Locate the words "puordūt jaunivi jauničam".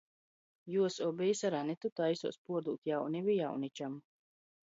2.47-4.01